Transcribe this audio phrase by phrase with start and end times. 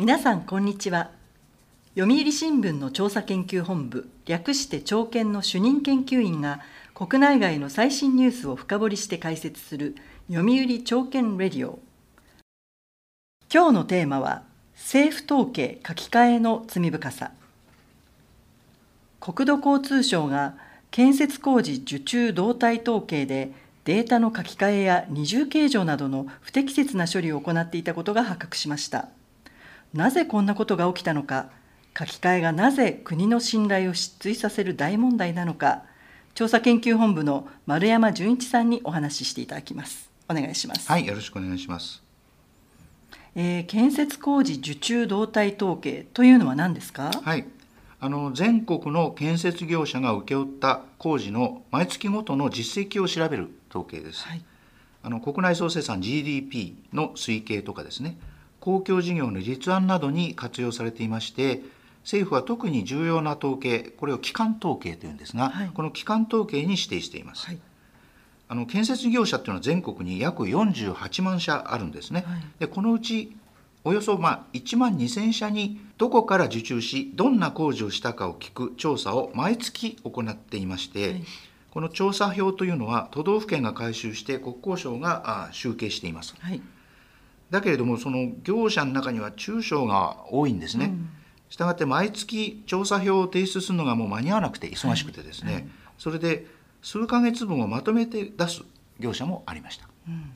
[0.00, 1.10] 皆さんこんにちは。
[1.94, 6.60] 読売新聞の調査研究本部略して朝研の主任研究員が
[6.94, 9.94] 国内外の最新ニュースを深掘りして解説する
[10.32, 11.80] 読売朝研レディオ。
[13.52, 14.42] 今日のテーマは
[14.74, 17.32] 政府統計書き換えの罪深さ。
[19.20, 20.54] 国土交通省が
[20.90, 23.52] 建設工事受注動態統計で
[23.84, 29.10] データの書き換えや二重計上などの不適切な処理を行っていたことが発覚しました。
[29.94, 31.50] なぜこんなことが起きたのか
[31.98, 35.82] 書き換えがなぜ国の信頼を失墜させる大問題なのか
[36.34, 40.08] 調査研究本部の丸山純一さんにお話ししていただきます。
[40.28, 40.88] お願いします。
[40.88, 42.02] はいよろしくお願いします。
[43.34, 47.10] えー、建設工事受注動態統計というのは何ですか？
[47.22, 47.44] はい。
[48.02, 54.42] あの全国の建設業者が請け負った工事の毎月ごとの実績を調べる統計です、はい、
[55.02, 58.16] あの国内総生産 GDP の推計とかですね
[58.60, 61.62] 公共事業の立案などに活用されていまして
[62.02, 67.58] 政府は特に重要な統計これを基幹統計というんですが、はい、この基幹統計に指定しています、はい、
[68.48, 72.24] あの建設業者っていうのは全国に約48万社あるんですね、
[72.58, 73.36] でこのうち
[73.84, 81.22] およそまあ1万2000社にどこから受注しどんな工事をしたかを聞く調査を毎月行っていまして、はい、
[81.70, 86.60] この調査票というのは都道府県が回収して国交省が集計しています、はい、
[87.50, 91.08] だけれどもその業者の中には中小が多いんですね、うん、
[91.48, 96.46] したがって毎月調査票を提出するのがもう間に合わなくて忙しくてですね、はい、それで
[96.82, 98.62] 数ヶ月分をまとめて出す
[98.98, 100.30] 業者もありました、うん。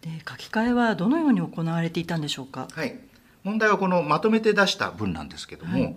[0.00, 2.68] で書き換えはどのように行われていたんでしょうか？
[2.72, 2.98] はい、
[3.44, 5.96] 問題はこのまとめて出した分なんですけども、はい、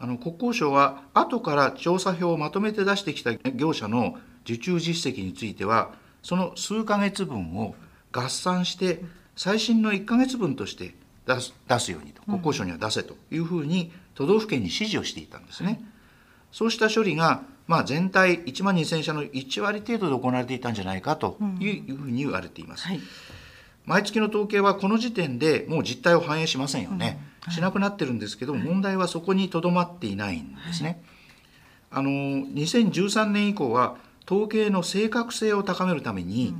[0.00, 5.92] あの国交省は後から調査票をまとめて出してきた業者の受注実績については
[6.22, 7.74] その数ヶ月分を
[8.12, 9.02] 合算して
[9.38, 10.94] 最新の1ヶ月分として
[11.26, 15.80] 出す出すようにと国交省には出せというふうに都道府県に指示をしていたんですね。
[16.50, 22.86] そうした処理がまあ、全体1万2000社の1割程度で行われていたんじゃないかというふうに言われています。
[22.86, 23.00] うんはい。
[23.84, 27.48] 毎月の統計はこの時点でもう実態を反映しませんよね、うん。
[27.48, 31.02] はい、しなくなってるんですけど問題はそこにとどまっていないんですね。
[31.90, 33.96] はい、あの2013年以降は
[34.26, 36.54] 統計の正確性を高めるために、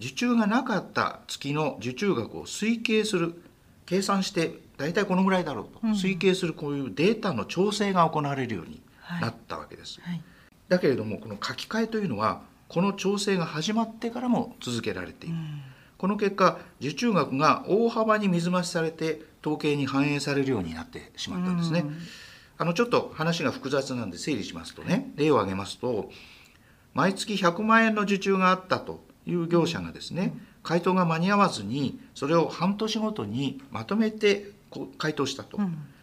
[0.00, 3.42] 受注がなかった月の受注額を推計する
[3.86, 8.80] 計算して大体このぐらいだろうと、うん、推計するこういうデータの調整が行われるように
[9.20, 10.00] なったわけです。
[10.00, 10.22] はいはい、
[10.68, 15.36] だけれどもこの書き換えというのはこの調整が始まってからも続けられている。
[15.36, 15.62] うん
[15.98, 21.84] この結果受注額が大幅に水増しされて統計に反映されるようになってしまったんですね。
[22.56, 26.10] あのちょっと話が複雑なんで整理しますとね例を挙げますと
[26.94, 34.50] 毎月100万円の受注があったという業者がですね回答が間に合わずにそれを半年ごとにまとめて
[34.98, 35.58] 回答したと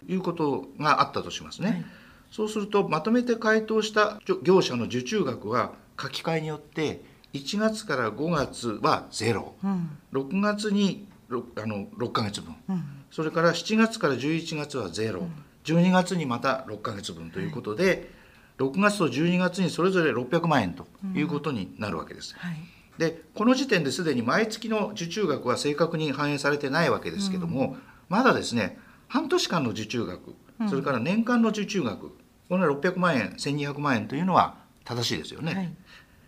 [0.07, 1.69] いうことがあったとしますね。
[1.69, 1.85] はい、
[2.31, 7.01] そうするとまとめて回答した業者の受注額は書き換えによって
[7.33, 15.31] 1月から5月はゼロ、うん、6月に 6, あの6ヶ月分、うん、それから7月から11月はゼロ、うん、
[15.63, 18.09] 12月にまた6ヶ月分ということで、
[18.57, 22.35] はい、6月と12月にそれぞれ600万円ということになるわけです。
[22.37, 22.55] はい、
[22.97, 27.77] でこの時点ですでに毎月の受注額は正確に反映されてないわけですけども、
[28.09, 30.35] まだですね半年間の受注額
[30.69, 32.11] それから年間の受注額
[32.47, 35.53] この600万円1200万円というのは正しいですよね。
[35.53, 35.73] はい、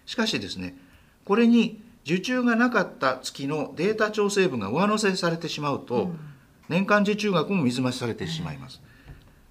[0.06, 0.76] しかしですね
[1.24, 6.20] これに受注がなかった月のデータ調整分が上乗せされてしまうと、うん、
[6.70, 8.82] 年間受注額も水増しされてしまいます。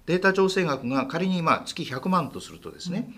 [0.07, 3.15] データ調整額が仮にまあ月100万とするとですね、うん、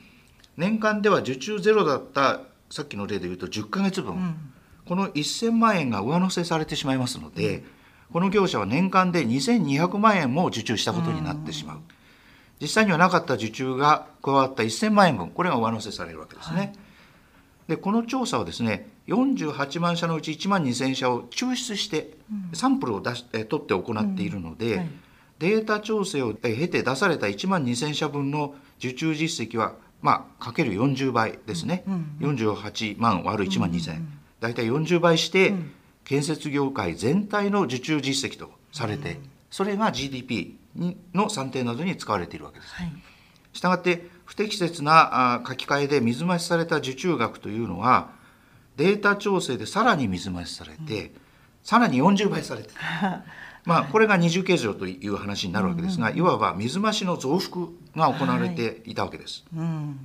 [0.58, 4.36] 年間では受注ゼロだったさっきの例で言うと10ヶ月分、うん、
[4.86, 7.64] この1000万円が上乗せされてしまいますので、
[8.12, 11.78] この業者は年間で2200万円も受注したことになってしまう。
[12.62, 16.58] 実際にはなかった受注が加わった1000万円分これが上乗せされるわけですね。
[16.58, 16.74] はい。
[17.70, 22.18] でこの調査はですね48万社のうち1万2,000社を抽出して
[22.54, 24.80] サンプルを出し、え取って行っているので、うん。
[24.80, 24.90] はい、
[25.40, 35.54] データ調整を経て出された1万2,000社分の受注実績はまあかける40倍ですね、うんうん、48万割る1万2,000、うん、大体40倍して、
[36.06, 39.20] 建設業界全体の受注実績とされて、
[39.50, 40.58] それが GDP
[41.14, 42.74] の算定などに使われているわけです。
[42.74, 42.92] はい。
[43.54, 48.12] したがって不適切な書き換えで水増しされた受注額というのは
[48.78, 51.12] データ調整でさらに水増しされて、うん、
[51.64, 52.70] さらに40倍されて
[53.66, 59.44] まあこれが二重計上という話になるわけですが、いわば水増しの増幅が行われていたわけです。
[59.56, 59.66] はい。
[59.66, 60.00] うん。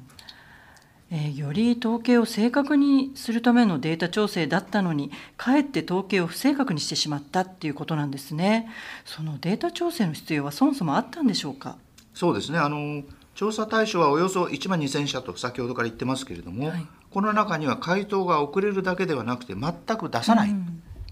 [1.10, 8.68] えー、より統計を正確にするためのデータ調整だったのにかえって統計を不正確にしてしまったっていうことなんですね。
[9.04, 11.76] そのデータ調整の必要はそもそもあったんでしょうか？
[12.14, 12.58] そうですね。
[12.58, 13.02] あの
[13.34, 20.54] 調査対象はおよそ1万2000社と先ほどから言ってますけれども、はい、この中には回答が遅れるだけではなくて全く出さない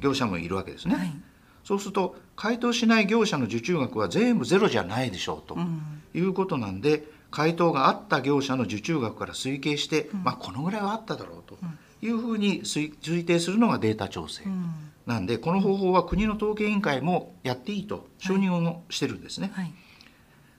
[0.00, 0.94] 業者もいるわけですね。
[0.94, 1.12] はい、
[1.64, 5.56] そうすると回答しない業者の受注額は全部ゼロじゃないでしょうと
[6.14, 11.56] いうことなんで、回答があった業者の受注額から推計して、うん、まあ、このぐらいはあっただろうと
[12.02, 14.44] いうふうに推定するのがデータ調整、
[15.06, 19.50] なんでこの方法は国の統計委員会もやっていいと承認をしてるんですね。
[19.54, 19.64] はい。
[19.64, 19.74] はい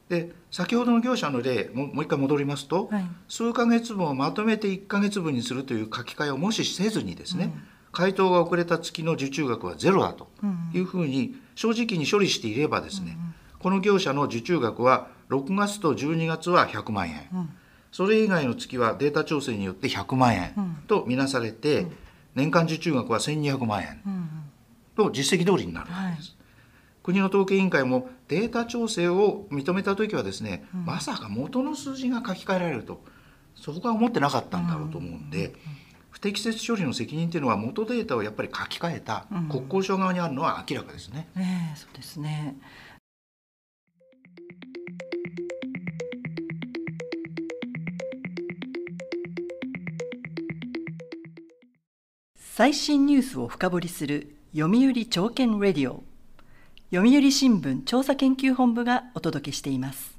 [0.10, 7.54] で先ほどの業者の例もう一回戻りますと、はい、数ヶ月分をまとめて1ヶ月分にするという書き換えをもしせずにですね、うん、
[7.94, 10.28] 回答が遅れた月の受注額はゼロだと
[10.74, 17.50] いうふうに正直に処理していればですね、うんこの業者の受注額は6月と12月は100万円、うん、
[17.94, 20.54] それ以外の月はデータ調整によって100万円
[20.86, 21.88] とみなされて、
[22.36, 24.02] 年間受注額は1200万円
[24.98, 26.32] と実績通りになるわけです。
[26.32, 26.38] はい。
[27.04, 33.02] 国の統計委員会もデータ調整を認めた時はですね、うん、まさか元の数字が書き換えられると
[33.56, 35.83] そこは思ってなかったんだろうと思うんで、不
[36.24, 41.28] 適切処理の責任っていうのは元データをやっぱり書き換えた国交省側にあるのは明らかですね。
[41.36, 42.56] うん、えー、そうですね。
[52.38, 56.06] 最新ニュースを深掘りする読売朝券レディオ。
[56.94, 60.13] 読売新聞調査研究本部がお届けしています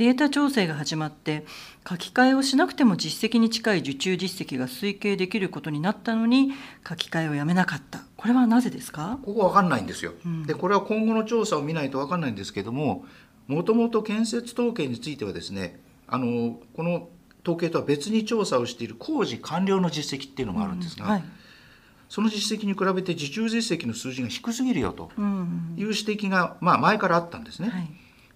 [0.00, 1.44] データ調整が始まって
[1.86, 6.52] 書き換えをしなくても実績に近い受注実績が推計できることになったのに
[6.88, 8.00] 書き換えをやめなかった。
[8.16, 9.18] これはなぜですか？
[9.22, 13.04] ここわかんないんですよ、うん、でこれは今後の調査を見ないとわかんないんですけども
[13.46, 17.10] もともと建設統計についてはですねあのこの
[17.42, 21.24] 統計とは別に調査をしている工事完了の実績っていうのもあるんですが、うんはい。
[22.08, 25.10] その実績に比べて受注実績の数字が低すぎるよと
[25.76, 27.68] いう指摘が、まあ、前からあったんですね。
[27.68, 27.88] はい、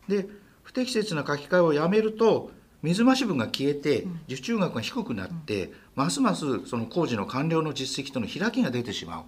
[0.08, 0.28] で
[0.64, 2.50] 不適切な書き換えをやめると
[2.82, 9.22] 水増し分が消えて受注額が低くなって、ますますその工事の完了の実績との開きが出てしまう、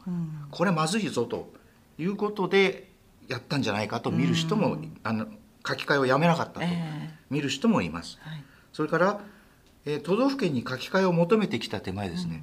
[0.51, 1.51] これまずいぞと
[1.97, 2.91] いうことで
[3.29, 5.27] やったんじゃないかと見る人も、あの
[5.67, 6.67] 書き換えをやめなかったと
[7.31, 8.19] 見る人もいます。
[8.21, 8.45] はい、
[8.75, 9.21] それから、
[9.87, 12.43] えー、都道府県に書き換えを求めてきた手前ですね、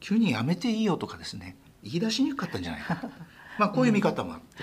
[0.00, 1.56] 急にやめていいよとかですね。
[1.82, 3.10] 言い出しにくかったんじゃないか
[3.58, 4.62] まあこういう見方もあって、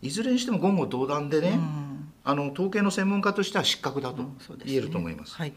[0.00, 1.87] い、いずれにしても言語道断でね、うん、
[2.24, 4.22] あの統計の専門家としては失格だと
[4.64, 5.30] 言えると思います。
[5.30, 5.54] うんすねはい、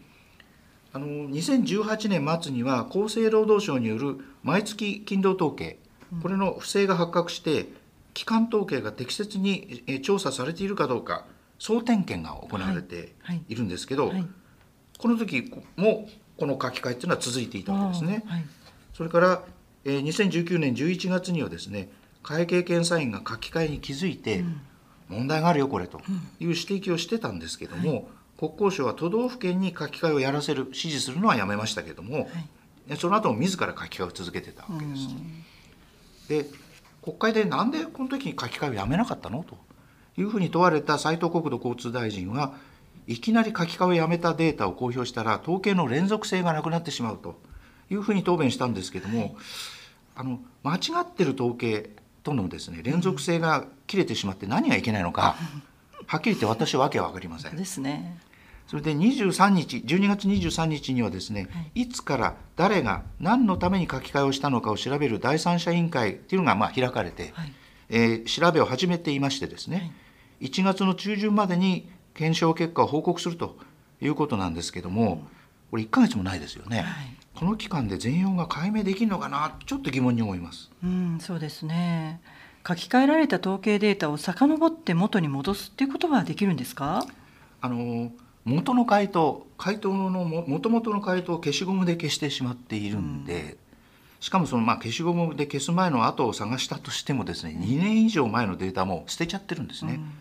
[0.94, 5.80] あの2018年末には厚生労働省による毎月勤労統計
[6.22, 7.68] これの不正が発覚して
[8.14, 11.26] 基幹統計が適切に調査されているかどうか
[11.60, 13.14] 総点検が行われて
[13.48, 13.56] い。
[13.56, 14.16] るんですけど、はい。
[14.16, 14.28] はい、
[14.98, 18.24] この時もこの書き換えっていうのは続いていたわけですね。
[18.94, 19.44] それから、
[19.86, 21.90] えー、2019年11月にはですね
[22.24, 24.44] 会計検査院が書き換えに気づいて、
[25.12, 26.00] 問題があるよこれと。
[26.00, 28.04] いう指摘をしてたんですけども、はい、
[28.40, 32.26] 国交省は都道府県に書き換えをやらせる指示するのはやめましたけども、は
[32.90, 35.08] い、その後も自ら書き換えを続けてたわけです。
[36.28, 36.46] で
[37.02, 39.44] 国会でなんでこの時に書き換えをやめなかったの？
[39.44, 39.58] と。
[40.18, 42.54] いうふうに問われた斉藤国土交通大臣は
[43.08, 47.40] いきなり書き換えをやめたデータを公表したら統計の連続性がなくなってしまうと。
[47.90, 49.36] いうふうに答弁したんですけども、はい、
[50.16, 51.90] あの間違ってる統計
[52.24, 55.36] とのですね連続性が切れてしまって何がいけないのか、
[56.06, 57.56] はっきり言って私はわけは分かりません。
[57.56, 58.20] ですね。
[58.68, 67.54] それで23日12月23日にはですね、はい、いつから誰が何のために書き換えをしたのかを調べる第三者委員会っていうのがまあ開かれて、はい、
[67.90, 69.94] えー、調べを始めていましてですね、
[70.40, 73.58] はい、1月の中旬までに検証結果を報告すると
[74.00, 75.28] いうことなんですけども、
[75.70, 76.78] これ1か月もないですよね。
[76.78, 80.70] はいこの期間で全容が解明できるのかなちょっと疑問に思います。
[80.84, 82.22] うん、そうですね。
[82.68, 87.04] 書き換えられた統計データを遡って元に戻すっていうことはできるんですか？
[87.62, 88.12] あの
[88.46, 93.42] 元の回答、回答のもともとの回答を消しゴムで消してしまっているんで。
[93.42, 93.58] うん
[94.22, 99.94] しかもそのまあ消しゴムで消す前の後を探したとしてもですね2年以上前のデータも捨てちゃってるんですね。
[99.96, 100.12] うん、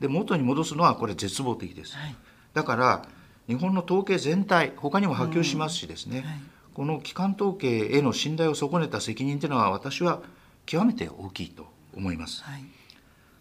[0.00, 1.96] で元に戻すのはこれ絶望的です。
[1.96, 2.14] はい、
[2.54, 3.04] だから
[3.48, 6.24] 日本の統計全体他にも波及しますしですね、うん。
[6.24, 6.40] はい、
[6.74, 10.22] この機関統計への信頼を損ねた責任というのは私は
[10.66, 12.42] 極めて大きいと思います。
[12.44, 12.64] はい、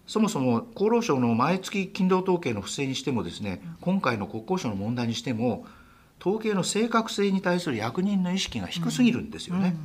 [0.08, 5.66] そもそも厚労省の毎月勤労統計の不正にしてもですね、今回の国交省の問題にしても
[6.20, 9.62] 統計の正確性に対する役人の意識が低すぎるんですよね。
[9.62, 9.66] うん。
[9.66, 9.78] うん、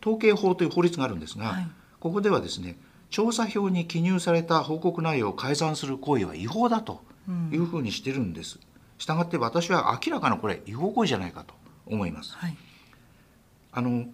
[0.00, 1.66] 統計法という法律があるんですが、はい、
[2.00, 2.76] ここではですね
[3.10, 7.02] 調査票に記入された報告内容を改ざんする行為は違法だと
[7.52, 8.58] いうふうにしてるんです。
[9.00, 11.54] したがって私は明らかなこれ違法行為じゃないかと
[11.86, 12.36] 思います。
[12.36, 12.56] はい、
[13.72, 14.04] あの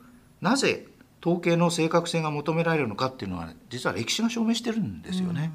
[0.41, 0.87] なぜ
[1.21, 5.51] 統計の正確性が求められるのかっていうのは実は歴史が証明してるんですよね。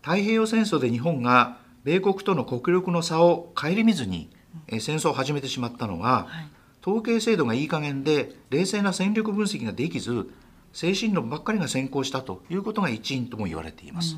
[0.00, 4.30] 太平洋戦争で日本が米国との国力の差を顧みずに
[4.68, 6.48] 戦争を始めてしまったのは、はい、
[6.80, 10.30] 統計制度がいい加減で冷静な戦力分析ができず
[10.72, 14.16] 精神論ばっかりが先行したということが一因とも言われています。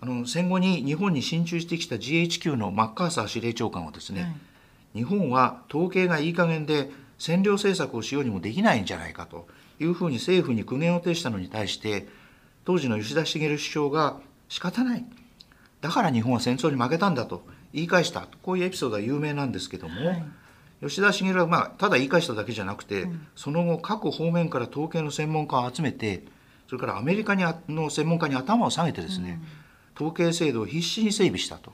[0.00, 9.48] あの戦後に日本に進駐してきた GHQ のマッカーサー司令長官はですね、はい、日本は統計がいい加減で占領政策をしようにもできないんじゃないかと
[9.80, 12.06] いうふうに政府に苦言を呈したのに対して
[12.64, 15.04] 当時の吉田茂首相が仕方ない。
[15.80, 20.24] だから日本は戦争に負けたんだと言い返したこういうエピソードは有名なんですけども、はい、
[20.82, 26.24] 吉田茂は、まあ、ただ言い返しただけじゃなくて、うん、その後各方面から統計の専門家を集めて
[26.68, 29.46] それからアメリカにの専門家に頭を下げてですね、うん、
[29.98, 31.72] 統計制度を必死に整備したと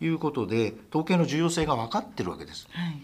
[0.00, 2.66] いうことで、統計の重要性が分かってるわけです。
[2.72, 3.00] はい、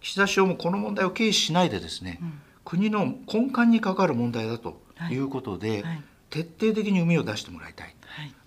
[0.00, 7.94] 岸田首相もこの問題を軽視しないでですね、うん、国の根幹に関わる問題だということで、はい、徹底的に膿を出してもらいたい。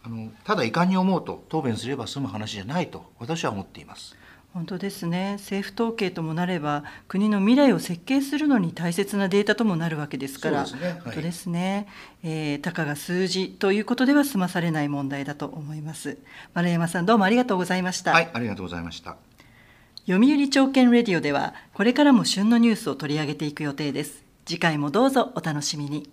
[0.04, 4.16] あのただ遺憾に思うと答弁すれば済む話じゃないと私は思っています。
[4.54, 5.38] 本当ですね。
[5.40, 11.88] 政府統計ともなれば国の未来を設計するのに大切なデータともなるわけですからそうですね、はい、本当ですね、
[12.24, 16.18] えー、たかが数字ということでは済まされない問題だと思います。
[16.54, 18.12] 丸山さんどうもありがとうございました。
[18.12, 19.16] はいありがとうございました。
[20.06, 24.26] 読売朝券レディオではこれからも旬のニュースを取り上げていく予定です。
[24.46, 26.10] 次回もどうぞお楽しみに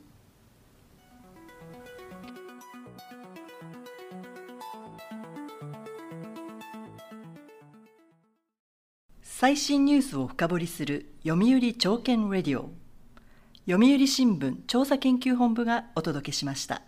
[9.40, 12.72] 最新ニュースを深掘りする読売朝券レディオ。
[13.70, 16.82] 読売新聞調査研究本部がお届けしました。